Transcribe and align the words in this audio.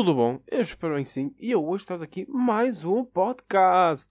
tudo 0.00 0.14
bom? 0.14 0.40
Eu 0.46 0.62
espero 0.62 0.94
bem 0.94 1.04
sim. 1.04 1.34
E 1.38 1.50
eu 1.50 1.62
hoje 1.62 1.84
estou 1.84 2.02
aqui 2.02 2.26
mais 2.26 2.82
um 2.82 3.04
podcast. 3.04 4.10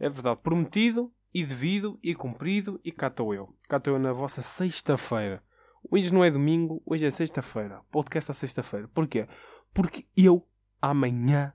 É 0.00 0.08
verdade, 0.08 0.40
prometido 0.42 1.12
e 1.34 1.44
devido 1.44 1.98
e 2.02 2.14
cumprido 2.14 2.80
e 2.82 2.90
cá 2.90 3.08
estou 3.08 3.34
eu. 3.34 3.54
Cá 3.68 3.76
estou 3.76 3.92
eu 3.92 3.98
na 3.98 4.10
vossa 4.14 4.40
sexta-feira. 4.40 5.42
Hoje 5.90 6.14
não 6.14 6.24
é 6.24 6.30
domingo, 6.30 6.82
hoje 6.86 7.04
é 7.04 7.10
sexta-feira. 7.10 7.82
Podcast 7.90 8.30
à 8.30 8.34
sexta-feira. 8.34 8.88
Porquê? 8.88 9.28
Porque 9.74 10.06
eu 10.16 10.48
amanhã 10.80 11.52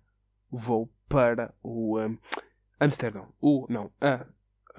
vou 0.51 0.87
para 1.09 1.51
o 1.63 1.99
um, 1.99 2.15
Amsterdão. 2.79 3.33
O, 3.41 3.65
não, 3.71 3.91
a, 3.99 4.23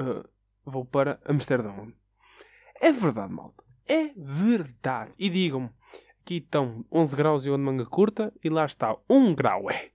uh, 0.00 0.28
vou 0.64 0.84
para 0.84 1.20
Amsterdão. 1.24 1.92
É 2.80 2.92
verdade, 2.92 3.32
malta. 3.32 3.64
É 3.88 4.12
verdade. 4.16 5.16
E 5.18 5.28
digam-me, 5.28 5.70
aqui 6.24 6.38
estão 6.38 6.84
11 6.90 7.14
graus 7.14 7.44
e 7.44 7.48
eu 7.48 7.56
de 7.56 7.62
manga 7.62 7.84
curta 7.84 8.32
e 8.42 8.48
lá 8.48 8.64
está 8.64 8.96
1 9.08 9.34
grau. 9.34 9.70
É. 9.70 9.90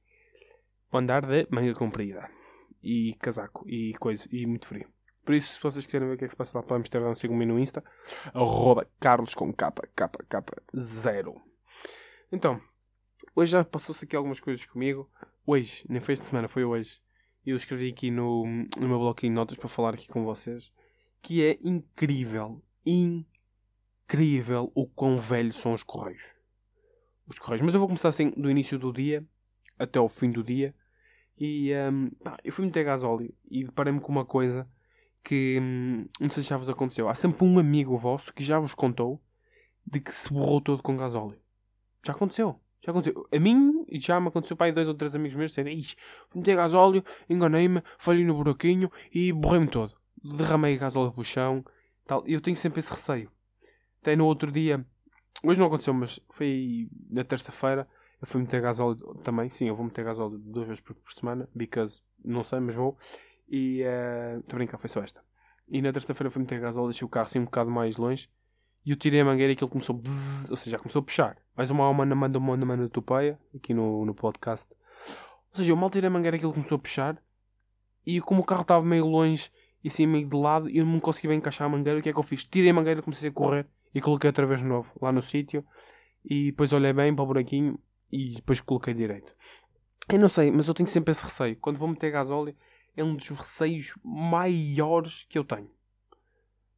Vou 0.92 1.02
andar 1.02 1.26
de 1.26 1.48
manga 1.50 1.74
comprida. 1.74 2.30
E 2.82 3.16
casaco 3.16 3.68
e 3.68 3.94
coisa. 4.00 4.28
E 4.32 4.46
muito 4.46 4.68
frio. 4.68 4.88
Por 5.26 5.34
isso, 5.34 5.56
se 5.56 5.62
vocês 5.62 5.86
quiserem 5.86 6.08
ver 6.08 6.14
o 6.14 6.18
que 6.18 6.26
é 6.26 6.28
que 6.28 6.32
se 6.32 6.38
passa 6.38 6.58
lá 6.58 6.64
para 6.64 6.78
Amsterdão, 6.78 7.14
sigam-me 7.14 7.46
no 7.46 7.60
Insta. 7.60 7.84
Arroba 8.34 8.88
Carlos 9.00 9.34
com 9.34 9.52
capa, 9.52 9.88
capa, 9.96 10.24
capa, 10.30 10.62
zero. 10.80 11.36
Então, 12.32 12.62
hoje 13.36 13.52
já 13.52 13.64
passou-se 13.64 14.06
aqui 14.06 14.16
algumas 14.16 14.40
coisas 14.40 14.66
comigo. 14.66 15.10
Hoje, 15.46 15.84
nem 15.90 16.00
foi 16.00 16.14
esta 16.14 16.26
semana, 16.26 16.48
foi 16.48 16.64
hoje. 16.64 17.02
Eu 17.46 17.58
escrevi 17.58 17.90
aqui 17.90 18.12
no, 18.12 18.46
no 18.78 18.88
meu 18.88 19.00
bloquinho 19.00 19.32
de 19.34 19.36
notas 19.36 19.58
para 19.58 19.68
falar 19.68 19.96
aqui 19.96 20.08
com 20.08 20.24
vocês. 20.24 20.72
Que 21.22 21.44
é 21.44 21.58
incrível, 21.64 22.62
incrível 22.86 23.29
o 24.74 24.88
quão 24.88 25.18
velhos 25.18 25.58
são 25.58 25.74
os 25.74 25.84
Correios. 25.84 26.24
Os 27.28 27.38
Correios. 27.38 27.62
Mas 27.62 27.74
eu 27.74 27.80
vou 27.80 27.88
começar 27.88 28.10
assim 28.10 28.32
do 28.32 28.50
início 28.50 28.80
do 28.80 28.92
dia 28.92 29.26
até 29.78 30.00
ao 30.00 30.10
fim 30.10 30.32
do 30.32 30.44
dia. 30.44 30.74
E 31.38 31.72
um, 31.92 32.10
pá, 32.24 32.38
eu 32.44 32.52
fui 32.52 32.66
meter 32.66 32.84
gasóleo 32.84 33.34
e 33.50 33.64
deparei-me 33.64 34.02
com 34.02 34.12
uma 34.12 34.26
coisa 34.26 34.70
que 35.24 35.60
hum, 35.62 36.06
não 36.20 36.30
sei 36.30 36.44
se 36.44 36.50
já 36.50 36.58
vos 36.58 36.70
aconteceu. 36.70 37.08
Há 37.08 37.16
sempre 37.16 37.46
um 37.46 37.58
amigo 37.60 37.98
vosso 37.98 38.34
que 38.34 38.44
já 38.44 38.60
vos 38.60 38.74
contou 38.74 39.22
de 39.86 40.00
que 40.00 40.12
se 40.12 40.34
borrou 40.34 40.60
todo 40.60 40.84
com 40.84 40.98
gasóleo. 40.98 41.40
Já 42.06 42.14
aconteceu. 42.14 42.60
Já 42.82 42.92
aconteceu. 42.92 43.28
A 43.32 43.40
mim, 43.40 43.86
e 43.88 44.00
já 44.00 44.20
me 44.20 44.28
aconteceu 44.28 44.58
para 44.58 44.68
aí 44.68 44.72
dois 44.72 44.88
ou 44.88 44.94
três 44.94 45.16
amigos 45.16 45.36
meus 45.36 45.52
disserem: 45.52 45.78
Ixi, 45.78 45.96
meti 46.34 46.56
gasóleo, 46.56 47.04
enganei-me, 47.30 47.84
falhei 47.98 48.26
no 48.26 48.36
buraquinho 48.36 48.92
e 49.14 49.32
borrei-me 49.32 49.68
todo. 49.68 49.96
Derramei 50.22 50.78
gasóleo 50.78 51.12
para 51.12 51.22
o 51.22 51.24
chão. 51.24 51.64
Tal. 52.06 52.24
Eu 52.26 52.42
tenho 52.42 52.58
sempre 52.58 52.80
esse 52.80 52.92
receio. 52.92 53.32
Até 54.02 54.16
no 54.16 54.26
outro 54.26 54.52
dia, 54.52 54.86
hoje 55.44 55.60
não 55.60 55.68
aconteceu, 55.68 55.94
mas 55.94 56.20
foi 56.30 56.90
na 57.10 57.24
terça-feira. 57.24 57.88
Eu 58.22 58.28
fui 58.28 58.42
meter 58.42 58.62
gasóleo 58.62 58.98
também. 59.24 59.50
Sim, 59.50 59.68
eu 59.68 59.76
vou 59.76 59.86
meter 59.86 60.04
gasóleo 60.04 60.38
duas 60.38 60.68
vezes 60.68 60.82
por, 60.82 60.96
por 60.96 61.12
semana, 61.12 61.50
because 61.56 62.02
não 62.24 62.44
sei, 62.44 62.60
mas 62.60 62.76
vou. 62.76 62.98
E 63.48 63.82
estou 63.82 64.54
uh, 64.54 64.56
a 64.56 64.56
brincar, 64.56 64.78
foi 64.78 64.90
só 64.90 65.02
esta. 65.02 65.24
E 65.68 65.82
na 65.82 65.92
terça-feira 65.92 66.30
fui 66.30 66.42
meter 66.42 66.60
gasóleo, 66.60 66.90
deixei 66.90 67.06
o 67.06 67.10
carro 67.10 67.28
assim 67.28 67.40
um 67.40 67.46
bocado 67.46 67.70
mais 67.70 67.98
longe. 67.98 68.30
E 68.86 68.92
eu 68.92 68.98
tirei 68.98 69.20
a 69.20 69.26
mangueira 69.26 69.52
e 69.52 69.56
aquilo 69.56 69.70
começou, 69.70 69.96
bzz, 69.96 70.50
ou 70.50 70.56
seja, 70.56 70.72
já 70.72 70.78
começou 70.80 71.02
a 71.02 71.04
puxar. 71.04 71.38
Mais 71.56 71.70
uma 71.70 71.84
alma 71.84 72.06
na 72.06 72.16
manda 72.16 72.40
uma 72.40 72.56
na 72.56 72.66
manda 72.66 72.90
topeia, 72.90 73.40
aqui 73.54 73.74
no, 73.74 74.06
no 74.06 74.14
podcast. 74.14 74.68
Ou 75.52 75.56
seja, 75.58 75.72
eu 75.72 75.76
mal 75.76 75.90
tirei 75.90 76.08
a 76.08 76.10
mangueira 76.10 76.38
e 76.38 76.40
aquilo 76.40 76.54
começou 76.54 76.78
a 76.78 76.80
puxar. 76.80 77.22
E 78.06 78.22
como 78.22 78.42
o 78.42 78.46
carro 78.46 78.62
estava 78.62 78.84
meio 78.84 79.06
longe 79.06 79.52
e 79.84 79.90
assim 79.90 80.08
meio 80.08 80.28
de 80.28 80.36
lado, 80.36 80.70
e 80.70 80.78
eu 80.78 80.86
não 80.86 81.00
conseguia 81.00 81.36
encaixar 81.36 81.68
a 81.68 81.70
mangueira, 81.70 82.00
o 82.00 82.02
que 82.02 82.10
é 82.10 82.14
que 82.14 82.20
eu 82.20 82.24
fiz? 82.24 82.44
Tirei 82.46 82.72
a 82.72 82.74
mangueira, 82.74 83.02
comecei 83.02 83.30
a 83.30 83.32
correr 83.32 83.68
e 83.94 84.02
coloquei 84.02 84.28
outra 84.28 84.46
vez 84.46 84.62
novo 84.62 84.92
lá 85.02 85.12
no 85.12 85.22
sítio. 85.22 85.66
E 86.24 86.48
depois 86.52 86.74
olhei 86.74 86.94
bem 86.94 87.16
para 87.16 87.24
o 87.24 87.28
buraquinho 87.28 87.80
e 88.12 88.36
depois 88.36 88.60
coloquei 88.60 88.94
direito. 88.94 89.34
Eu 90.12 90.20
não 90.20 90.30
sei, 90.30 90.52
mas 90.52 90.68
eu 90.68 90.74
tenho 90.74 90.90
sempre 90.90 91.12
esse 91.12 91.24
receio. 91.24 91.56
Quando 91.58 91.78
vou 91.78 91.88
meter 91.88 92.12
gasóleo, 92.12 92.56
é 92.96 93.04
um 93.04 93.16
dos 93.16 93.30
receios 93.30 93.94
maiores 94.04 95.26
que 95.30 95.38
eu 95.38 95.44
tenho. 95.44 95.70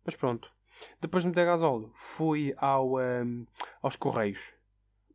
Mas 0.05 0.15
pronto. 0.15 0.51
Depois 0.99 1.23
de 1.23 1.29
meter 1.29 1.45
gasóleo, 1.45 1.91
fui 1.95 2.53
ao, 2.57 2.97
um, 2.97 3.45
aos 3.81 3.95
Correios. 3.95 4.53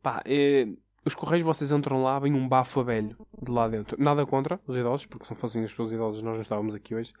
Pá, 0.01 0.23
eh, 0.25 0.67
os 1.05 1.13
Correios, 1.13 1.45
vocês 1.45 1.71
entram 1.71 2.01
lá, 2.01 2.19
vem 2.19 2.33
um 2.33 2.47
bafo 2.47 2.79
a 2.79 2.83
velho 2.83 3.17
de 3.41 3.51
lá 3.51 3.67
dentro. 3.67 4.01
Nada 4.01 4.25
contra 4.25 4.59
os 4.65 4.75
idosos, 4.75 5.05
porque 5.05 5.25
se 5.25 5.31
não 5.31 5.37
fossem 5.37 5.63
as 5.63 5.71
pessoas 5.71 5.91
idosas 5.91 6.21
nós 6.21 6.35
não 6.35 6.41
estávamos 6.41 6.73
aqui 6.75 6.95
hoje. 6.95 7.13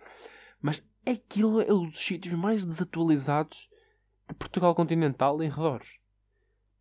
Mas 0.61 0.83
aquilo 1.05 1.61
é 1.61 1.71
um 1.71 1.85
dos 1.85 1.99
sítios 1.99 2.33
mais 2.33 2.65
desatualizados 2.65 3.69
de 4.27 4.35
Portugal 4.35 4.75
continental 4.75 5.41
em 5.41 5.49
redores. 5.49 5.99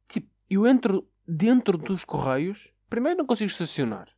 Tipo, 0.09 0.29
eu 0.49 0.67
entro 0.67 1.09
dentro 1.27 1.79
dos 1.79 2.05
Correios, 2.05 2.73
primeiro 2.89 3.19
não 3.19 3.27
consigo 3.27 3.51
estacionar, 3.51 4.09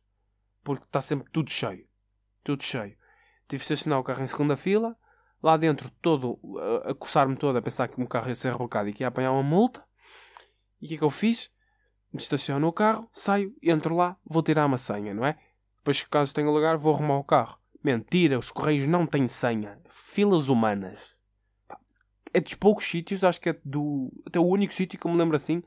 porque 0.63 0.85
está 0.85 1.01
sempre 1.01 1.29
tudo 1.31 1.49
cheio. 1.49 1.87
Tudo 2.43 2.63
cheio. 2.63 2.97
Tive 3.47 3.59
de 3.59 3.63
estacionar 3.63 3.99
o 3.99 4.03
carro 4.03 4.23
em 4.23 4.27
segunda 4.27 4.55
fila, 4.55 4.95
lá 5.41 5.57
dentro 5.57 5.89
todo 6.01 6.39
a, 6.85 6.93
coçar-me 6.93 7.35
todo 7.35 7.57
a 7.57 7.61
pensar 7.61 7.87
que 7.87 8.01
o 8.01 8.07
carro 8.07 8.29
ia 8.29 8.35
ser 8.35 8.51
rebocado 8.51 8.89
e 8.89 8.93
que 8.93 9.03
ia 9.03 9.07
apanhar 9.07 9.31
uma 9.31 9.43
multa. 9.43 9.83
E 10.81 10.85
o 10.85 10.87
que 10.87 10.95
é 10.95 10.97
que 10.97 11.03
eu 11.03 11.09
fiz? 11.09 11.51
Estaciono 12.13 12.67
o 12.67 12.73
carro, 12.73 13.09
saio, 13.13 13.55
entro 13.61 13.95
lá, 13.95 14.17
vou 14.25 14.41
tirar 14.41 14.65
uma 14.65 14.77
senha, 14.77 15.13
não 15.13 15.25
é? 15.25 15.37
Depois, 15.77 16.03
caso 16.03 16.33
tenha 16.33 16.49
lugar, 16.49 16.77
vou 16.77 16.93
arrumar 16.93 17.17
o 17.17 17.23
carro. 17.23 17.59
Mentira, 17.83 18.37
os 18.37 18.51
correios 18.51 18.87
não 18.87 19.05
têm 19.05 19.27
senha. 19.27 19.79
Filas 19.89 20.47
humanas. 20.47 20.99
É 22.33 22.39
dos 22.39 22.53
poucos 22.55 22.85
sítios, 22.85 23.23
acho 23.23 23.41
que 23.41 23.49
é 23.49 23.59
do. 23.63 24.11
Até 24.25 24.39
o 24.39 24.45
único 24.45 24.73
sítio 24.73 24.99
que 24.99 25.05
eu 25.05 25.11
me 25.11 25.17
lembro 25.17 25.35
assim 25.35 25.63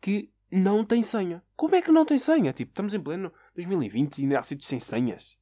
que 0.00 0.30
não 0.50 0.84
tem 0.84 1.02
senha. 1.02 1.42
Como 1.54 1.74
é 1.74 1.82
que 1.82 1.92
não 1.92 2.04
tem 2.04 2.18
senha? 2.18 2.52
Tipo, 2.52 2.70
estamos 2.70 2.94
em 2.94 3.00
pleno 3.00 3.32
2020 3.54 4.18
e 4.18 4.22
ainda 4.22 4.38
há 4.38 4.42
sítios 4.42 4.68
sem 4.68 4.78
senhas. 4.78 5.38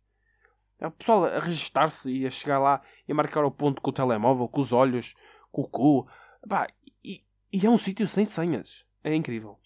É 0.78 0.86
o 0.86 0.90
pessoal 0.90 1.24
a 1.24 1.38
registar-se 1.38 2.10
e 2.10 2.26
a 2.26 2.30
chegar 2.30 2.58
lá 2.58 2.82
e 3.06 3.12
a 3.12 3.14
marcar 3.14 3.44
o 3.44 3.50
ponto 3.50 3.80
com 3.80 3.90
o 3.90 3.92
telemóvel, 3.92 4.48
com 4.48 4.60
os 4.60 4.72
olhos, 4.72 5.14
com 5.50 5.62
o 5.62 5.68
cu. 5.68 6.06
Pá, 6.48 6.68
e, 7.04 7.20
e 7.52 7.66
é 7.66 7.70
um 7.70 7.78
sítio 7.78 8.06
sem 8.06 8.24
senhas. 8.24 8.84
É 9.02 9.14
incrível. 9.14 9.58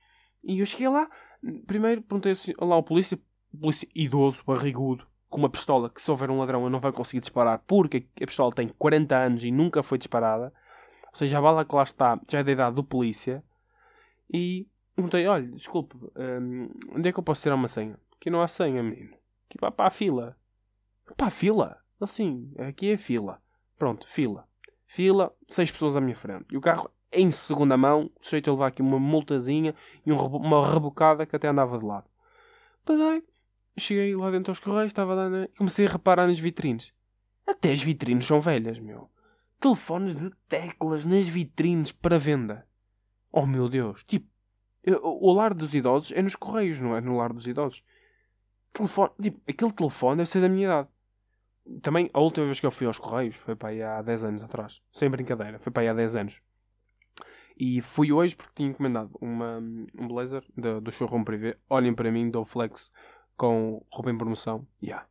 E 0.42 0.60
eu 0.60 0.66
cheguei 0.66 0.88
lá, 0.88 1.08
primeiro 1.66 2.02
perguntei 2.02 2.32
assim, 2.32 2.52
lá 2.58 2.74
ao 2.76 2.82
polícia, 2.82 3.18
polícia 3.58 3.88
idoso, 3.94 4.42
barrigudo, 4.46 5.06
com 5.28 5.38
uma 5.38 5.50
pistola 5.50 5.90
que 5.90 6.00
se 6.00 6.10
houver 6.10 6.30
um 6.30 6.38
ladrão 6.38 6.64
eu 6.64 6.70
não 6.70 6.80
vai 6.80 6.92
conseguir 6.92 7.20
disparar 7.20 7.62
porque 7.66 8.06
a 8.20 8.26
pistola 8.26 8.52
tem 8.52 8.68
40 8.68 9.16
anos 9.16 9.44
e 9.44 9.50
nunca 9.50 9.82
foi 9.82 9.98
disparada. 9.98 10.52
Ou 11.12 11.18
seja, 11.18 11.38
a 11.38 11.40
bala 11.40 11.64
que 11.64 11.74
lá 11.74 11.82
está 11.82 12.18
já 12.28 12.38
é 12.38 12.44
da 12.44 12.52
idade 12.52 12.76
do 12.76 12.84
polícia. 12.84 13.44
E 14.32 14.66
perguntei, 14.94 15.26
olha, 15.26 15.46
desculpe, 15.48 15.96
hum, 16.16 16.70
onde 16.94 17.08
é 17.08 17.12
que 17.12 17.18
eu 17.18 17.22
posso 17.22 17.42
tirar 17.42 17.54
uma 17.54 17.68
senha? 17.68 17.98
Aqui 18.16 18.30
não 18.30 18.40
há 18.40 18.48
senha, 18.48 18.82
menino. 18.82 19.14
Aqui 19.48 19.58
para, 19.58 19.70
para 19.70 19.86
a 19.88 19.90
fila. 19.90 20.36
Para 21.16 21.26
a 21.26 21.30
fila? 21.30 21.78
Assim, 22.00 22.52
aqui 22.58 22.92
é 22.92 22.96
fila. 22.96 23.40
Pronto, 23.78 24.08
fila. 24.08 24.48
Fila, 24.86 25.34
seis 25.48 25.70
pessoas 25.70 25.96
à 25.96 26.00
minha 26.00 26.16
frente. 26.16 26.46
E 26.50 26.56
o 26.56 26.60
carro 26.60 26.90
em 27.12 27.30
segunda 27.30 27.76
mão, 27.76 28.10
sujeito 28.20 28.48
a 28.48 28.52
levar 28.54 28.68
aqui 28.68 28.80
uma 28.80 28.98
multazinha 28.98 29.74
e 30.04 30.12
um, 30.12 30.16
uma 30.16 30.72
rebocada 30.72 31.26
que 31.26 31.36
até 31.36 31.48
andava 31.48 31.78
de 31.78 31.84
lado. 31.84 32.06
Peguei, 32.84 33.22
cheguei 33.78 34.16
lá 34.16 34.30
dentro 34.30 34.50
aos 34.50 34.58
correios, 34.58 34.90
estava 34.90 35.14
lá, 35.14 35.28
né? 35.28 35.48
comecei 35.56 35.86
a 35.86 35.90
reparar 35.90 36.26
nas 36.26 36.38
vitrines. 36.38 36.92
Até 37.46 37.72
as 37.72 37.82
vitrines 37.82 38.24
são 38.24 38.40
velhas, 38.40 38.78
meu. 38.78 39.10
Telefones 39.62 40.16
de 40.16 40.30
teclas 40.48 41.04
nas 41.04 41.28
vitrines 41.28 41.92
para 41.92 42.18
venda. 42.18 42.66
Oh 43.30 43.46
meu 43.46 43.68
Deus, 43.68 44.02
tipo, 44.02 44.26
o 45.02 45.32
lar 45.32 45.54
dos 45.54 45.72
idosos 45.72 46.10
é 46.12 46.20
nos 46.20 46.34
correios, 46.34 46.80
não 46.80 46.96
é 46.96 47.00
no 47.00 47.16
lar 47.16 47.32
dos 47.32 47.46
idosos. 47.46 47.84
Telefone, 48.72 49.10
tipo, 49.22 49.40
aquele 49.48 49.72
telefone 49.72 50.16
deve 50.16 50.28
ser 50.28 50.40
da 50.40 50.48
minha 50.48 50.64
idade. 50.64 50.88
Também, 51.80 52.10
a 52.12 52.20
última 52.20 52.46
vez 52.46 52.58
que 52.58 52.66
eu 52.66 52.72
fui 52.72 52.88
aos 52.88 52.98
Correios 52.98 53.36
foi 53.36 53.54
para 53.54 53.68
aí 53.68 53.80
há 53.80 54.02
10 54.02 54.24
anos 54.24 54.42
atrás. 54.42 54.82
Sem 54.90 55.08
brincadeira, 55.08 55.60
foi 55.60 55.72
para 55.72 55.84
aí 55.84 55.88
há 55.88 55.94
10 55.94 56.16
anos. 56.16 56.42
E 57.56 57.80
fui 57.80 58.10
hoje 58.10 58.34
porque 58.34 58.52
tinha 58.56 58.70
encomendado 58.70 59.16
uma, 59.20 59.58
um 59.58 60.08
blazer 60.08 60.42
do, 60.56 60.80
do 60.80 60.90
showroom 60.90 61.22
privê. 61.22 61.56
Olhem 61.70 61.94
para 61.94 62.10
mim, 62.10 62.30
dou 62.30 62.44
flex 62.44 62.90
com 63.36 63.84
roupa 63.92 64.10
em 64.10 64.18
promoção. 64.18 64.66
Yeah. 64.82 65.06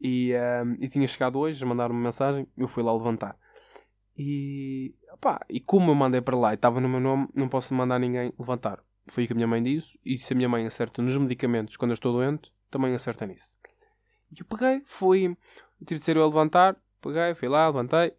E, 0.00 0.32
um, 0.64 0.76
e 0.78 0.88
tinha 0.88 1.06
chegado 1.06 1.38
hoje, 1.38 1.64
mandaram 1.64 1.94
uma 1.94 2.04
mensagem, 2.04 2.46
eu 2.56 2.68
fui 2.68 2.82
lá 2.84 2.92
levantar. 2.92 3.36
E, 4.22 4.94
opá, 5.14 5.40
e 5.48 5.58
como 5.60 5.90
eu 5.90 5.94
mandei 5.94 6.20
para 6.20 6.36
lá 6.36 6.50
e 6.50 6.54
estava 6.54 6.78
no 6.78 6.90
meu 6.90 7.00
nome, 7.00 7.26
não 7.34 7.48
posso 7.48 7.72
mandar 7.72 7.98
ninguém 7.98 8.30
levantar. 8.38 8.84
Foi 9.06 9.24
o 9.24 9.26
que 9.26 9.32
a 9.32 9.34
minha 9.34 9.48
mãe 9.48 9.62
disse. 9.62 9.98
E 10.04 10.18
se 10.18 10.34
a 10.34 10.36
minha 10.36 10.48
mãe 10.48 10.66
acerta 10.66 11.00
nos 11.00 11.16
medicamentos 11.16 11.78
quando 11.78 11.92
eu 11.92 11.94
estou 11.94 12.12
doente, 12.12 12.52
também 12.70 12.94
acerta 12.94 13.24
nisso. 13.24 13.50
E 14.30 14.40
eu 14.40 14.44
peguei, 14.44 14.82
fui, 14.84 15.34
tive 15.86 16.00
de 16.00 16.04
ser 16.04 16.18
eu 16.18 16.22
a 16.22 16.26
levantar, 16.26 16.76
peguei, 17.00 17.34
fui 17.34 17.48
lá, 17.48 17.66
levantei, 17.68 18.12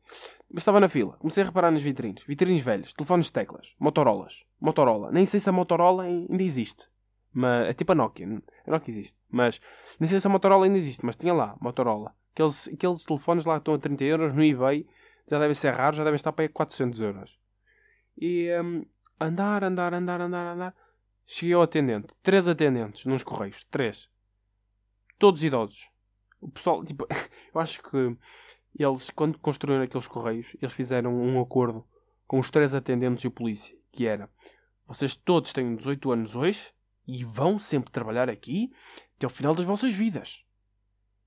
mas 0.50 0.64
estava 0.64 0.80
na 0.80 0.90
fila. 0.90 1.18
Comecei 1.20 1.44
a 1.44 1.46
reparar 1.46 1.70
nas 1.70 1.84
vitrines, 1.84 2.24
vitrines 2.28 2.64
velhas, 2.64 2.94
telefones 2.94 3.28
de 3.28 3.34
teclas, 3.34 3.76
Motorolas, 3.80 4.44
Motorola. 4.60 5.12
Nem 5.12 5.28
sei 5.28 5.40
se 5.40 5.50
a 5.50 5.54
Motorola 5.54 6.06
ainda 6.06 6.42
existe, 6.42 6.90
mas 7.32 7.70
é 7.70 7.74
tipo 7.74 7.92
a 7.92 7.96
Nokia, 7.96 8.26
a 8.66 8.72
Nokia 8.72 8.92
existe, 8.92 9.16
mas 9.30 9.62
nem 10.00 10.10
sei 10.10 10.20
se 10.20 10.26
a 10.26 10.32
Motorola 10.32 10.66
ainda 10.66 10.80
existe, 10.80 11.06
mas 11.06 11.16
tinha 11.16 11.32
lá, 11.32 11.56
Motorola. 11.62 12.16
Aqueles, 12.34 12.68
aqueles 12.70 13.06
telefones 13.06 13.46
lá 13.46 13.56
que 13.56 13.62
estão 13.62 13.76
a 13.76 13.78
30 13.78 14.04
euros 14.04 14.34
no 14.34 14.44
eBay, 14.44 14.88
já 15.32 15.40
devem 15.40 15.56
ser 15.56 15.74
raros, 15.74 15.96
já 15.96 16.04
devem 16.04 16.18
estar 16.18 16.34
para 16.34 16.44
aí 16.44 16.50
a 16.50 16.54
400 16.54 17.00
euros. 17.00 17.40
E 18.18 18.50
um, 18.62 18.86
andar, 19.18 19.64
andar, 19.64 19.94
andar, 19.94 20.20
andar, 20.20 20.46
andar. 20.54 20.76
Cheguei 21.26 21.56
ao 21.56 21.62
atendente. 21.62 22.14
Três 22.22 22.50
atendentes 22.50 23.06
nos 23.06 23.24
correios. 23.24 23.66
Três. 23.72 24.10
Todos 25.18 25.42
idosos. 25.42 25.90
O 26.42 26.50
pessoal, 26.52 26.84
tipo, 26.86 27.08
eu 27.54 27.62
acho 27.62 27.82
que 27.82 28.18
eles, 28.78 29.10
quando 29.10 29.40
construíram 29.40 29.84
aqueles 29.84 30.06
correios, 30.06 30.54
eles 30.62 30.74
fizeram 30.74 31.16
um 31.16 31.40
acordo 31.40 31.88
com 32.28 32.38
os 32.38 32.50
três 32.50 32.74
atendentes 32.74 33.24
e 33.24 33.28
o 33.28 33.32
polícia, 33.32 33.78
que 33.90 34.06
era, 34.06 34.30
vocês 34.86 35.16
todos 35.16 35.54
têm 35.54 35.76
18 35.76 36.12
anos 36.12 36.36
hoje 36.36 36.74
e 37.08 37.24
vão 37.24 37.58
sempre 37.58 37.90
trabalhar 37.90 38.30
aqui 38.30 38.74
até 39.16 39.26
ao 39.26 39.30
final 39.30 39.56
das 39.56 39.66
vossas 39.66 39.94
vidas. 39.94 40.44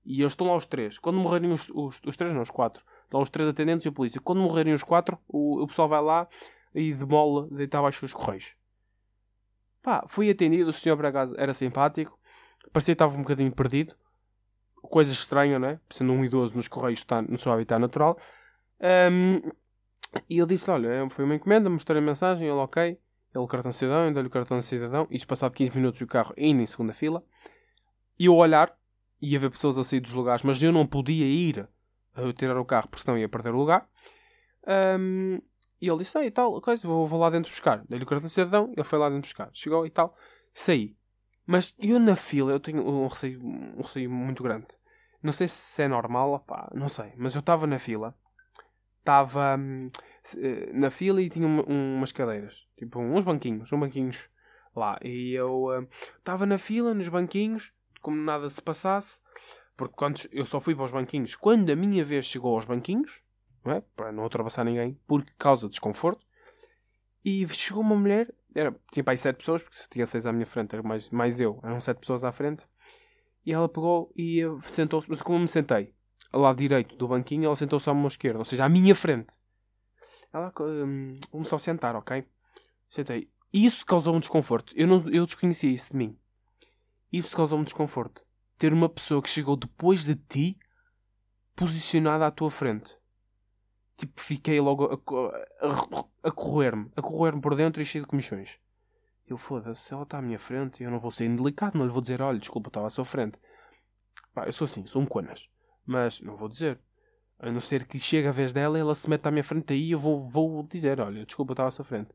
E 0.05 0.21
eles 0.21 0.33
estão 0.33 0.45
lá 0.45 0.55
os 0.55 0.67
três. 0.67 0.99
Quando 0.99 1.19
morrerem 1.19 1.51
os, 1.51 1.67
os, 1.69 1.99
os 2.05 2.15
três, 2.15 2.31
não, 2.33 2.43
os 2.43 2.51
quatro. 2.51 2.85
Estão 3.05 3.21
os 3.21 3.29
três 3.29 3.47
atendentes 3.47 3.85
e 3.85 3.89
o 3.89 3.93
polícia. 3.93 4.19
Quando 4.19 4.41
morrerem 4.41 4.73
os 4.73 4.83
quatro, 4.83 5.17
o, 5.27 5.63
o 5.63 5.67
pessoal 5.67 5.87
vai 5.87 6.01
lá 6.01 6.27
e 6.73 6.93
demola, 6.93 7.47
deita 7.49 7.79
abaixo 7.79 8.05
os 8.05 8.13
correios. 8.13 8.55
Pá, 9.81 10.03
fui 10.07 10.29
atendido, 10.29 10.69
o 10.69 10.73
senhor 10.73 10.97
por 10.97 11.05
era 11.37 11.53
simpático. 11.53 12.19
Parecia 12.73 12.93
que 12.93 12.95
estava 12.95 13.15
um 13.15 13.21
bocadinho 13.21 13.51
perdido. 13.51 13.95
Coisa 14.81 15.11
estranha, 15.11 15.57
não 15.57 15.69
é? 15.69 15.79
Sendo 15.89 16.11
um 16.11 16.25
idoso 16.25 16.55
nos 16.55 16.67
correios 16.67 16.99
está 16.99 17.21
no 17.21 17.37
seu 17.37 17.51
habitat 17.51 17.79
natural. 17.79 18.17
Um, 19.11 19.41
e 20.29 20.37
eu 20.37 20.45
disse 20.45 20.69
olha, 20.69 21.07
foi 21.09 21.25
uma 21.25 21.35
encomenda, 21.35 21.69
mostrei 21.69 21.99
a 21.99 22.03
mensagem, 22.03 22.47
ele 22.47 22.57
ok. 22.57 22.99
Ele 23.33 23.47
cartão 23.47 23.71
de 23.71 23.77
cidadão, 23.77 24.05
eu 24.05 24.13
dei-lhe 24.13 24.27
o 24.27 24.31
cartão 24.31 24.59
de 24.59 24.65
cidadão. 24.65 25.07
Isto 25.11 25.27
passado 25.27 25.53
15 25.53 25.71
minutos 25.75 26.01
o 26.01 26.07
carro 26.07 26.33
ainda 26.37 26.63
em 26.63 26.65
segunda 26.65 26.93
fila. 26.93 27.23
E 28.17 28.25
eu 28.25 28.35
olhar, 28.35 28.75
ia 29.21 29.37
ver 29.37 29.49
pessoas 29.49 29.77
a 29.77 29.83
sair 29.83 29.99
dos 29.99 30.13
lugares, 30.13 30.41
mas 30.41 30.61
eu 30.63 30.71
não 30.71 30.87
podia 30.87 31.25
ir 31.25 31.67
tirar 32.33 32.57
o 32.59 32.65
carro 32.65 32.87
porque 32.87 33.03
senão 33.03 33.17
ia 33.17 33.29
perder 33.29 33.53
o 33.53 33.57
lugar. 33.57 33.87
Um, 34.99 35.39
e 35.81 35.89
ele 35.89 35.97
disse, 35.99 36.17
e 36.17 36.31
tal, 36.31 36.59
coisa, 36.61 36.87
vou, 36.87 37.07
vou 37.07 37.19
lá 37.19 37.29
dentro 37.29 37.51
buscar. 37.51 37.83
Dei-lhe 37.87 38.03
o 38.03 38.07
cartão 38.07 38.27
de 38.27 38.33
cidadão, 38.33 38.71
ele 38.75 38.83
foi 38.83 38.97
lá 38.97 39.09
dentro 39.09 39.23
buscar. 39.23 39.49
Chegou 39.53 39.85
e 39.85 39.89
tal, 39.89 40.15
saí. 40.53 40.95
Mas 41.45 41.75
eu 41.79 41.99
na 41.99 42.15
fila, 42.15 42.51
eu 42.51 42.59
tenho 42.59 42.81
um 42.83 43.07
receio, 43.07 43.39
um 43.43 43.81
receio 43.81 44.09
muito 44.09 44.41
grande. 44.41 44.67
Não 45.21 45.31
sei 45.31 45.47
se 45.47 45.81
é 45.81 45.87
normal, 45.87 46.43
não 46.73 46.89
sei. 46.89 47.13
Mas 47.17 47.35
eu 47.35 47.39
estava 47.39 47.67
na 47.67 47.77
fila. 47.77 48.15
Estava 48.99 49.55
hum, 49.57 49.89
eh, 50.37 50.71
na 50.73 50.89
fila 50.89 51.21
e 51.21 51.29
tinha 51.29 51.47
umas 51.47 52.11
cadeiras. 52.11 52.67
Tipo, 52.77 52.99
uns 52.99 53.23
banquinhos. 53.23 53.71
Uns 53.71 53.79
banquinhos 53.79 54.29
lá. 54.75 54.97
E 55.03 55.33
eu 55.33 55.87
estava 56.17 56.45
hum, 56.45 56.47
na 56.47 56.57
fila, 56.57 56.93
nos 56.93 57.07
banquinhos, 57.07 57.71
como 58.01 58.17
nada 58.17 58.49
se 58.49 58.61
passasse. 58.61 59.19
Porque 59.75 59.95
quando 59.95 60.21
eu 60.31 60.45
só 60.45 60.59
fui 60.59 60.73
para 60.73 60.85
os 60.85 60.91
banquinhos 60.91 61.35
quando 61.35 61.69
a 61.69 61.75
minha 61.75 62.03
vez 62.03 62.25
chegou 62.25 62.55
aos 62.55 62.65
banquinhos 62.65 63.21
não 63.65 63.73
é? 63.73 63.81
para 63.95 64.11
não 64.11 64.23
ultrapassar 64.23 64.63
ninguém, 64.63 64.99
por 65.07 65.25
causa 65.37 65.63
de 65.63 65.71
desconforto. 65.71 66.25
E 67.23 67.47
chegou 67.47 67.81
uma 67.81 67.95
mulher, 67.95 68.31
era, 68.53 68.73
tinha 68.91 69.03
para 69.03 69.13
aí 69.13 69.17
sete 69.17 69.37
pessoas, 69.37 69.63
porque 69.63 69.75
se 69.75 69.89
tinha 69.89 70.05
seis 70.05 70.27
à 70.27 70.31
minha 70.31 70.45
frente, 70.45 70.73
era 70.73 70.83
mais, 70.83 71.09
mais 71.09 71.39
eu, 71.39 71.59
eram 71.63 71.81
sete 71.81 71.97
pessoas 71.97 72.23
à 72.23 72.31
frente. 72.31 72.65
E 73.43 73.51
ela 73.51 73.67
pegou 73.67 74.11
e 74.15 74.41
sentou-se, 74.67 75.09
mas 75.09 75.21
como 75.21 75.37
eu 75.37 75.41
me 75.41 75.47
sentei 75.47 75.93
ao 76.31 76.41
lado 76.41 76.57
direito 76.57 76.95
do 76.95 77.07
banquinho, 77.07 77.45
ela 77.45 77.55
sentou-se 77.55 77.89
à 77.89 77.93
mão 77.93 78.07
esquerda, 78.07 78.39
ou 78.39 78.45
seja, 78.45 78.65
à 78.65 78.69
minha 78.69 78.93
frente. 78.93 79.37
Ela 80.33 80.51
hum, 80.59 81.17
começou 81.31 81.55
a 81.55 81.59
sentar, 81.59 81.95
ok? 81.95 82.25
Sentei. 82.89 83.29
Isso 83.53 83.85
causou-me 83.85 84.19
desconforto. 84.19 84.73
Eu, 84.75 84.85
não, 84.85 85.09
eu 85.09 85.25
desconhecia 85.25 85.71
isso 85.71 85.91
de 85.91 85.97
mim. 85.97 86.17
Isso 87.11 87.35
causou-me 87.35 87.63
desconforto. 87.63 88.24
Ter 88.57 88.73
uma 88.73 88.89
pessoa 88.89 89.21
que 89.21 89.29
chegou 89.29 89.55
depois 89.55 90.03
de 90.03 90.15
ti 90.15 90.57
posicionada 91.55 92.25
à 92.25 92.31
tua 92.31 92.51
frente 92.51 92.97
tipo, 93.97 94.19
fiquei 94.21 94.59
logo 94.59 94.85
a, 94.85 96.31
correr-me, 96.31 96.91
a 96.95 97.01
correr-me 97.01 97.41
por 97.41 97.55
dentro 97.55 97.81
e 97.81 97.85
cheio 97.85 98.03
de 98.03 98.09
comissões. 98.09 98.59
Eu 99.27 99.37
foda-se, 99.37 99.91
ela 99.93 100.03
está 100.03 100.19
à 100.19 100.21
minha 100.21 100.37
frente, 100.37 100.83
eu 100.83 100.91
não 100.91 100.99
vou 100.99 101.11
ser 101.11 101.25
indelicado, 101.25 101.77
não 101.77 101.85
lhe 101.85 101.91
vou 101.91 102.01
dizer, 102.01 102.21
olha, 102.21 102.37
desculpa, 102.37 102.69
estava 102.69 102.87
à 102.87 102.89
sua 102.89 103.05
frente. 103.05 103.39
Pá, 104.33 104.45
eu 104.45 104.53
sou 104.53 104.65
assim, 104.65 104.85
sou 104.85 105.01
um 105.01 105.05
conas. 105.05 105.49
Mas 105.85 106.19
não 106.21 106.35
vou 106.37 106.47
dizer. 106.47 106.79
A 107.39 107.51
não 107.51 107.59
ser 107.59 107.85
que 107.85 107.99
chegue 107.99 108.27
a 108.27 108.31
vez 108.31 108.53
dela, 108.53 108.77
ela 108.77 108.95
se 108.95 109.09
mete 109.09 109.25
à 109.27 109.31
minha 109.31 109.43
frente 109.43 109.73
aí, 109.73 109.91
eu 109.91 109.99
vou, 109.99 110.21
vou 110.21 110.63
dizer, 110.63 111.01
olha, 111.01 111.25
desculpa, 111.25 111.53
estava 111.53 111.67
à 111.67 111.71
sua 111.71 111.83
frente. 111.83 112.09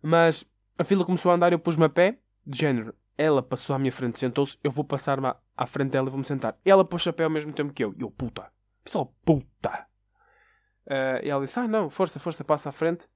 Mas 0.00 0.44
a 0.78 0.84
fila 0.84 1.04
começou 1.04 1.30
a 1.30 1.34
andar, 1.34 1.52
eu 1.52 1.58
pus-me 1.58 1.84
a 1.84 1.88
pé, 1.88 2.18
de 2.44 2.58
género, 2.58 2.94
ela 3.16 3.42
passou 3.42 3.74
à 3.76 3.78
minha 3.78 3.92
frente, 3.92 4.18
sentou-se, 4.18 4.58
eu 4.62 4.70
vou 4.70 4.84
passar-me 4.84 5.32
à 5.56 5.66
frente 5.66 5.90
dela 5.90 6.08
e 6.08 6.10
vou-me 6.10 6.24
sentar. 6.24 6.56
Ela 6.64 6.84
pôs 6.84 7.06
a 7.06 7.12
pé 7.12 7.24
ao 7.24 7.30
mesmo 7.30 7.52
tempo 7.52 7.72
que 7.72 7.84
eu. 7.84 7.94
E 7.96 8.02
eu, 8.02 8.10
puta. 8.10 8.50
Pessoal, 8.82 9.14
puta. 9.24 9.86
Uh, 10.86 11.22
e 11.22 11.30
ela 11.30 11.44
disse: 11.44 11.58
Ah, 11.58 11.68
não, 11.68 11.90
força, 11.90 12.18
força, 12.18 12.42
passa 12.42 12.70
à 12.70 12.72
frente. 12.72 13.08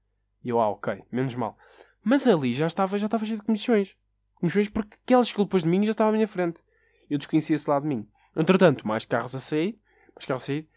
E 0.45 0.49
eu, 0.49 0.61
ah, 0.61 0.69
ok, 0.69 1.03
menos 1.11 1.35
mal. 1.35 1.59
Mas 2.05 2.27
ali 2.27 2.55
já 2.55 2.67
estava, 2.67 2.99
já 2.99 3.07
estava 3.07 3.25
cheio 3.25 3.41
de 3.41 3.45
comissões. 3.45 3.97
Comissões 4.35 4.69
porque 4.69 4.97
aquela 5.03 5.25
chegou 5.25 5.45
depois 5.45 5.65
de 5.65 5.69
mim 5.69 5.85
já 5.85 5.91
estava 5.91 6.11
à 6.11 6.13
minha 6.13 6.29
frente. 6.29 6.63
Eu 7.11 7.19
desconhecia 7.19 7.57
esse 7.57 7.69
lado 7.69 7.83
de 7.83 7.89
mim. 7.89 8.09
Entretanto, 8.37 8.87
mais 8.87 9.05
carros 9.05 9.35
a 9.35 9.41
sair, 9.41 9.81
mais 10.15 10.27
carros 10.27 10.43
a 10.45 10.47
sair. 10.47 10.69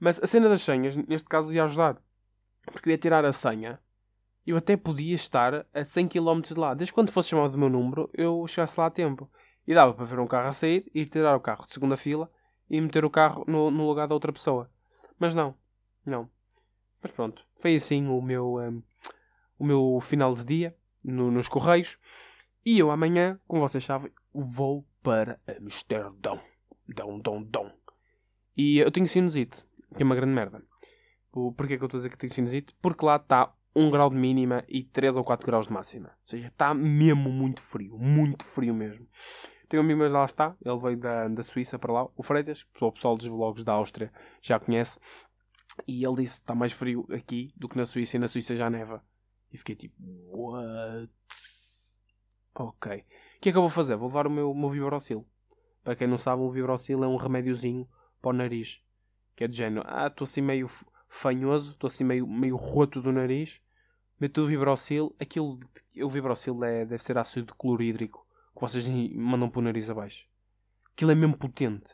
Mas 0.00 0.20
a 0.22 0.26
cena 0.26 0.48
das 0.48 0.62
senhas, 0.62 0.96
neste 0.96 1.28
caso, 1.28 1.52
ia 1.52 1.64
ajudar. 1.64 1.96
Porque 2.64 2.88
eu 2.88 2.92
ia 2.92 2.98
tirar 2.98 3.24
a 3.24 3.32
senha. 3.32 3.78
Eu 4.46 4.56
até 4.56 4.76
podia 4.76 5.14
estar 5.14 5.66
a 5.72 5.84
100 5.84 6.08
km 6.08 6.40
de 6.40 6.54
lá. 6.54 6.74
Desde 6.74 6.92
quando 6.92 7.10
fosse 7.10 7.30
chamado 7.30 7.54
o 7.54 7.58
meu 7.58 7.68
número, 7.68 8.10
eu 8.12 8.46
chegasse 8.46 8.78
lá 8.78 8.86
a 8.86 8.90
tempo. 8.90 9.30
E 9.66 9.74
dava 9.74 9.94
para 9.94 10.04
ver 10.04 10.18
um 10.18 10.26
carro 10.26 10.48
a 10.48 10.52
sair, 10.52 10.90
ir 10.94 11.08
tirar 11.08 11.34
o 11.34 11.40
carro 11.40 11.64
de 11.64 11.72
segunda 11.72 11.96
fila 11.96 12.30
e 12.68 12.80
meter 12.80 13.04
o 13.04 13.10
carro 13.10 13.44
no, 13.48 13.70
no 13.70 13.86
lugar 13.86 14.06
da 14.06 14.14
outra 14.14 14.32
pessoa. 14.32 14.70
Mas 15.18 15.34
não. 15.34 15.54
Não. 16.04 16.28
Mas 17.02 17.12
pronto, 17.12 17.44
foi 17.54 17.76
assim 17.76 18.06
o 18.08 18.20
meu, 18.20 18.58
um, 18.58 18.82
o 19.58 19.64
meu 19.64 19.98
final 20.02 20.34
de 20.34 20.44
dia 20.44 20.76
no, 21.02 21.30
nos 21.30 21.48
Correios. 21.48 21.98
E 22.64 22.78
eu 22.78 22.90
amanhã, 22.90 23.38
como 23.46 23.62
vocês 23.62 23.84
sabem, 23.84 24.10
vou 24.32 24.86
para 25.02 25.40
Amsterdão. 25.46 26.40
Dão, 26.86 27.18
dão, 27.18 27.42
dão. 27.42 27.72
E 28.56 28.78
eu 28.78 28.90
tenho 28.90 29.06
sinusite, 29.06 29.64
que 29.96 30.02
é 30.02 30.04
uma 30.04 30.14
grande 30.14 30.32
merda. 30.32 30.62
Porquê 31.30 31.76
que 31.76 31.82
eu 31.82 31.86
estou 31.86 31.98
a 31.98 32.00
dizer 32.00 32.10
que 32.10 32.18
tenho 32.18 32.32
sinusite? 32.32 32.74
Porque 32.80 33.04
lá 33.04 33.16
está 33.16 33.52
1 33.74 33.90
grau 33.90 34.10
de 34.10 34.16
mínima 34.16 34.64
e 34.68 34.82
3 34.82 35.16
ou 35.16 35.24
4 35.24 35.46
graus 35.46 35.66
de 35.66 35.72
máxima. 35.72 36.08
Ou 36.08 36.28
seja, 36.28 36.46
está 36.46 36.72
mesmo 36.72 37.30
muito 37.30 37.60
frio. 37.60 37.98
Muito 37.98 38.44
frio 38.44 38.74
mesmo. 38.74 39.06
Tenho 39.68 39.82
um 39.82 39.86
amigo 39.86 40.00
meu 40.00 40.12
lá 40.12 40.24
está. 40.24 40.56
Ele 40.64 40.78
veio 40.78 40.96
da, 40.96 41.28
da 41.28 41.42
Suíça 41.42 41.78
para 41.78 41.92
lá. 41.92 42.08
O 42.16 42.22
Freitas, 42.22 42.66
o 42.80 42.92
pessoal 42.92 43.16
dos 43.16 43.26
vlogs 43.26 43.64
da 43.64 43.72
Áustria 43.72 44.12
já 44.40 44.58
conhece. 44.58 45.00
E 45.88 46.04
ele 46.04 46.16
disse: 46.16 46.38
está 46.38 46.54
mais 46.54 46.72
frio 46.72 47.06
aqui 47.10 47.52
do 47.56 47.68
que 47.68 47.76
na 47.76 47.84
Suíça 47.84 48.16
e 48.16 48.20
na 48.20 48.28
Suíça 48.28 48.54
já 48.54 48.70
neva. 48.70 49.02
E 49.52 49.58
fiquei 49.58 49.74
tipo: 49.74 49.96
What? 50.00 51.10
Ok. 52.54 52.98
O 52.98 53.40
que 53.40 53.48
é 53.48 53.52
que 53.52 53.58
eu 53.58 53.62
vou 53.62 53.70
fazer? 53.70 53.96
Vou 53.96 54.08
levar 54.08 54.26
o 54.26 54.30
meu, 54.30 54.50
o 54.50 54.54
meu 54.54 54.70
Vibrocil. 54.70 55.26
Para 55.82 55.96
quem 55.96 56.06
não 56.06 56.18
sabe, 56.18 56.40
o 56.40 56.50
Vibrocil 56.50 57.02
é 57.02 57.08
um 57.08 57.16
remédiozinho 57.16 57.88
para 58.22 58.30
o 58.30 58.32
nariz. 58.32 58.80
Que 59.34 59.44
é 59.44 59.48
de 59.48 59.56
género: 59.56 59.84
Ah, 59.86 60.06
estou 60.06 60.24
assim 60.24 60.40
meio 60.40 60.68
fanhoso, 61.14 61.72
estou 61.72 61.88
assim 61.88 62.04
meio, 62.04 62.26
meio 62.26 62.56
roto 62.56 63.00
do 63.00 63.12
nariz. 63.12 63.60
Meto 64.20 64.42
o 64.42 64.46
Vibrocil. 64.46 65.14
Aquilo, 65.18 65.58
o 66.02 66.08
Vibrocil 66.08 66.62
é, 66.64 66.84
deve 66.84 67.02
ser 67.02 67.18
ácido 67.18 67.54
clorídrico 67.54 68.26
que 68.54 68.60
vocês 68.60 68.86
mandam 69.14 69.50
para 69.50 69.58
o 69.58 69.62
nariz 69.62 69.90
abaixo. 69.90 70.26
Aquilo 70.92 71.10
é 71.10 71.14
mesmo 71.14 71.36
potente. 71.36 71.90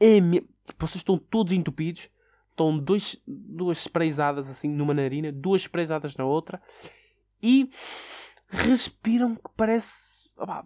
É 0.00 0.20
mesmo. 0.20 0.48
Tipo, 0.64 0.86
vocês 0.86 1.00
estão 1.00 1.18
todos 1.18 1.52
entupidos 1.52 2.08
estão 2.58 2.76
dois, 2.76 3.22
duas 3.26 3.78
sprayzadas 3.78 4.50
assim 4.50 4.68
numa 4.68 4.92
narina, 4.92 5.30
duas 5.30 5.62
sprayzadas 5.62 6.16
na 6.16 6.24
outra 6.24 6.60
e 7.40 7.70
respiram 8.48 9.36
que 9.36 9.50
parece. 9.56 10.18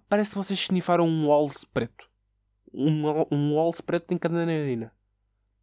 Parece 0.09 0.30
que 0.30 0.37
vocês 0.37 0.59
snifaram 0.61 1.06
um 1.06 1.28
Walls 1.28 1.64
preto. 1.64 2.11
Um, 2.73 3.04
um 3.30 3.54
Walls 3.54 3.80
preto 3.80 4.12
em 4.12 4.18
cada 4.18 4.44
narina. 4.44 4.92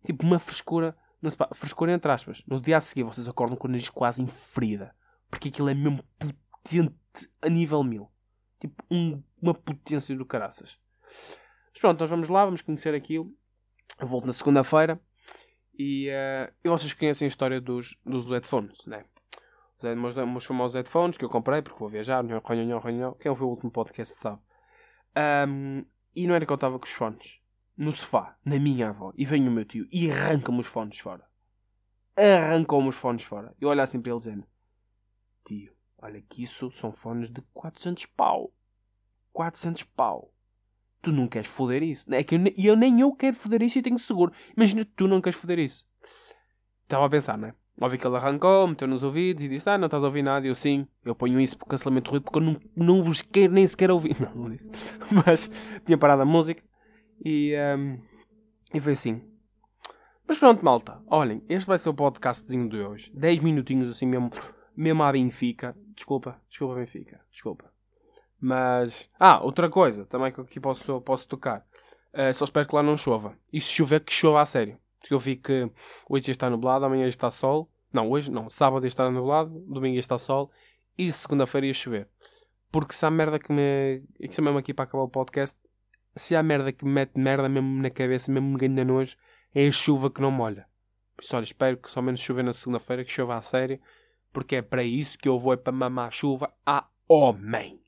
Tipo 0.04 0.24
uma 0.24 0.40
frescura. 0.40 0.96
Não 1.22 1.30
sei, 1.30 1.46
frescura 1.54 1.92
entre 1.92 2.12
aspas. 2.12 2.44
No 2.48 2.62
dia 2.62 2.78
a 2.78 2.82
seguir 2.82 3.04
vocês 3.04 3.28
acordam 3.28 3.58
com 3.58 3.68
o 3.68 3.72
nariz 3.72 3.90
quase 3.90 4.22
enferida. 4.22 4.96
Porque 5.30 5.50
aquilo 5.50 5.70
é 5.70 5.74
mesmo 5.74 6.04
potente 6.18 7.30
a 7.42 7.50
nível 7.50 7.84
mil. 7.84 8.10
Tipo 8.60 8.84
um, 8.90 9.22
uma 9.42 9.54
potência 9.54 10.16
do 10.16 10.26
caraças. 10.26 10.80
Mas 11.72 11.82
pronto, 11.82 12.00
nós 12.00 12.10
vamos 12.10 12.30
lá, 12.30 12.46
vamos 12.46 12.62
conhecer 12.62 12.94
aquilo. 12.94 13.32
Eu 14.00 14.08
volto 14.08 14.26
na 14.26 14.34
segunda-feira. 14.34 15.00
E, 15.78 16.10
uh, 16.10 16.54
e 16.64 16.70
vocês 16.70 16.94
conhecem 16.94 17.26
a 17.26 17.30
história 17.30 17.62
dos, 17.62 17.98
dos 18.06 18.30
headphones, 18.30 18.86
né? 18.86 19.06
Os 19.82 19.96
meus, 19.96 20.16
meus 20.16 20.46
famosos 20.46 20.76
headphones 20.76 21.18
que 21.18 21.24
eu 21.24 21.30
comprei 21.30 21.62
porque 21.62 21.80
vou 21.80 21.90
viajar. 21.90 22.22
Quem 23.20 23.30
ouviu 23.32 23.48
o 23.48 23.52
último 23.52 23.72
podcast 23.72 24.16
sabe. 24.16 24.42
Um, 25.48 25.86
e 26.16 26.28
não 26.28 26.36
era 26.36 26.46
que 26.46 26.52
eu 26.52 26.56
estava 26.56 26.78
com 26.78 26.86
os 26.86 26.92
fones 26.92 27.39
no 27.80 27.94
sofá, 27.94 28.38
na 28.44 28.60
minha 28.60 28.90
avó, 28.90 29.14
e 29.16 29.26
vem 29.26 29.48
o 29.48 29.52
meu 29.52 29.64
tio 29.64 29.88
e 29.90 30.12
arranca-me 30.12 30.60
os 30.60 30.68
fones 30.68 31.00
fora. 31.00 31.24
Arrancou-me 32.16 32.90
os 32.90 32.98
fones 32.98 33.24
fora. 33.24 33.56
Eu 33.60 33.70
olho 33.70 33.82
assim 33.82 34.02
para 34.02 34.12
ele 34.12 34.20
dizendo: 34.20 34.44
Tio, 35.46 35.74
olha 35.98 36.22
que 36.22 36.44
isso 36.44 36.70
são 36.72 36.92
fones 36.92 37.30
de 37.30 37.42
400 37.54 38.06
pau. 38.08 38.54
400 39.32 39.84
pau 39.84 40.34
tu 41.02 41.14
não 41.14 41.26
queres 41.26 41.50
foder 41.50 41.82
isso. 41.82 42.06
É 42.14 42.22
que 42.22 42.36
eu, 42.36 42.40
eu 42.58 42.76
nem 42.76 43.00
eu 43.00 43.14
quero 43.14 43.38
foder 43.38 43.62
isso 43.62 43.80
e 43.80 43.82
tenho 43.82 43.98
seguro. 43.98 44.34
Imagina 44.58 44.86
tu 44.98 45.08
não 45.08 45.22
queres 45.22 45.40
foder 45.40 45.60
isso. 45.60 45.86
Estava 46.84 47.06
a 47.06 47.10
pensar, 47.10 47.38
não 47.38 47.48
é? 47.48 47.54
Ouvi 47.82 47.98
que 47.98 48.06
ele 48.06 48.18
arrancou, 48.18 48.68
meteu 48.68 48.90
nos 48.90 49.04
ouvidos 49.04 49.42
e 49.42 49.48
disse: 49.48 49.70
Ah, 49.70 49.78
não 49.78 49.86
estás 49.86 50.04
a 50.04 50.08
ouvir 50.08 50.22
nada. 50.22 50.46
E 50.46 50.50
eu 50.50 50.56
sim, 50.56 50.86
eu 51.06 51.16
ponho 51.16 51.40
isso 51.40 51.58
por 51.58 51.66
cancelamento 51.66 52.06
de 52.06 52.10
ruído 52.12 52.24
porque 52.24 52.40
eu 52.40 52.44
não, 52.44 52.60
não 52.76 53.02
vos 53.02 53.22
quero 53.22 53.54
nem 53.54 53.66
sequer 53.66 53.90
ouvir. 53.90 54.20
Não, 54.20 54.36
não 54.36 54.50
disse. 54.50 54.70
Mas 55.26 55.50
tinha 55.86 55.98
parado 55.98 56.24
a 56.24 56.26
música 56.26 56.62
e, 57.24 57.54
um, 57.78 58.00
e 58.74 58.80
foi 58.80 58.94
assim. 58.94 59.22
Mas 60.28 60.38
pronto, 60.38 60.64
malta. 60.64 61.02
Olhem, 61.08 61.44
este 61.50 61.68
vai 61.68 61.78
ser 61.78 61.90
o 61.90 61.94
podcastzinho 61.94 62.70
de 62.70 62.78
hoje. 62.78 63.12
10 63.16 63.40
minutinhos 63.40 63.90
assim 63.90 64.06
mesmo, 64.06 64.30
mesmo 64.76 65.04
à 65.04 65.12
Benfica. 65.12 65.76
Desculpa, 65.96 66.40
desculpa, 66.48 66.76
Benfica. 66.76 67.20
Desculpa. 67.32 67.72
Mas. 68.40 69.10
Ah, 69.20 69.44
outra 69.44 69.70
coisa 69.70 70.06
também 70.06 70.32
que 70.32 70.40
aqui 70.40 70.60
posso, 70.60 71.02
posso 71.02 71.28
tocar. 71.28 71.66
Uh, 72.14 72.34
só 72.34 72.46
espero 72.46 72.68
que 72.68 72.76
lá 72.76 72.84
não 72.84 72.96
chova. 72.96 73.38
E 73.52 73.60
se 73.60 73.72
chover, 73.72 74.02
que 74.02 74.14
chova 74.14 74.42
a 74.42 74.46
sério. 74.46 74.78
Porque 75.00 75.14
eu 75.14 75.20
vi 75.20 75.36
que 75.36 75.70
hoje 76.08 76.32
está 76.32 76.50
nublado, 76.50 76.86
amanhã 76.86 77.08
está 77.08 77.32
sol. 77.32 77.70
Não, 77.92 78.10
hoje 78.10 78.30
não. 78.30 78.50
Sábado 78.50 78.86
está 78.86 79.10
nublado, 79.10 79.50
domingo 79.68 79.98
está 79.98 80.18
sol. 80.18 80.52
E 80.98 81.12
segunda-feira 81.12 81.68
ia 81.68 81.74
chover. 81.74 82.08
Porque 82.72 82.94
se 82.94 83.06
há 83.06 83.10
merda 83.10 83.40
que 83.40 83.52
me. 83.52 84.04
É 84.20 84.42
mesmo 84.42 84.58
aqui 84.58 84.74
para 84.74 84.84
acabar 84.84 85.04
o 85.04 85.10
podcast. 85.10 85.58
Se 86.16 86.36
há 86.36 86.44
merda 86.44 86.72
que 86.72 86.86
me 86.86 86.92
mete 86.92 87.18
merda 87.18 87.48
mesmo 87.48 87.82
na 87.82 87.90
cabeça, 87.90 88.32
mesmo 88.32 88.50
me 88.50 88.58
ganha 88.58 88.84
nojo, 88.84 89.16
é 89.54 89.68
a 89.68 89.72
chuva 89.72 90.10
que 90.10 90.22
não 90.22 90.32
molha. 90.32 90.68
Por 91.16 91.24
isso, 91.24 91.36
olha, 91.36 91.44
espero 91.44 91.78
que 91.78 91.92
só 91.92 92.02
menos 92.02 92.22
chover 92.22 92.44
na 92.44 92.54
segunda-feira, 92.54 93.04
que 93.04 93.12
chova 93.12 93.36
a 93.36 93.42
sério. 93.42 93.80
Porque 94.32 94.58
é 94.58 94.62
para 94.62 94.84
isso 94.84 95.18
que 95.18 95.28
eu 95.28 95.40
vou 95.40 95.54
é 95.54 95.58
para 95.58 95.74
mamar 95.74 96.08
a 96.08 96.12
chuva 96.12 96.54
a 96.66 96.88
homem. 97.08 97.82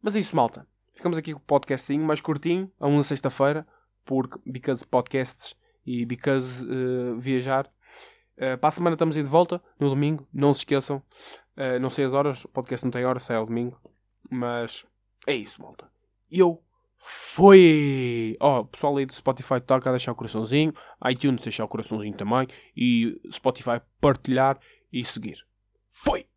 Mas 0.00 0.14
é 0.14 0.20
isso, 0.20 0.36
malta. 0.36 0.66
Ficamos 0.94 1.16
aqui 1.16 1.32
com 1.32 1.38
o 1.38 1.42
podcastinho 1.42 2.04
mais 2.04 2.20
curtinho, 2.20 2.70
a 2.78 2.86
uma 2.86 3.02
sexta-feira, 3.02 3.66
porque 4.04 4.38
because 4.44 4.86
podcasts 4.86 5.56
e 5.86 6.04
because 6.04 6.62
uh, 6.64 7.18
viajar. 7.18 7.66
Uh, 8.36 8.58
para 8.58 8.68
a 8.68 8.70
semana 8.70 8.94
estamos 8.94 9.16
aí 9.16 9.22
de 9.22 9.28
volta, 9.28 9.62
no 9.80 9.88
domingo, 9.88 10.28
não 10.32 10.52
se 10.52 10.60
esqueçam. 10.60 11.02
Uh, 11.56 11.80
não 11.80 11.90
sei 11.90 12.04
as 12.04 12.12
horas, 12.12 12.44
o 12.44 12.48
podcast 12.48 12.84
não 12.84 12.90
tem 12.90 13.04
hora, 13.04 13.18
sai 13.18 13.36
ao 13.36 13.46
domingo. 13.46 13.80
Mas 14.30 14.84
é 15.26 15.34
isso, 15.34 15.62
malta. 15.62 15.90
E 16.30 16.38
eu 16.38 16.62
foi! 16.98 18.36
Ó, 18.40 18.60
oh, 18.60 18.64
pessoal 18.64 18.96
aí 18.96 19.06
do 19.06 19.14
Spotify 19.14 19.60
toca 19.60 19.88
a 19.88 19.92
deixar 19.92 20.12
o 20.12 20.14
coraçãozinho, 20.14 20.72
iTunes 21.10 21.42
deixar 21.42 21.64
o 21.64 21.68
coraçãozinho 21.68 22.16
também, 22.16 22.46
e 22.76 23.20
Spotify 23.32 23.80
partilhar 24.00 24.58
e 24.92 25.04
seguir. 25.04 25.38
Foi! 25.90 26.27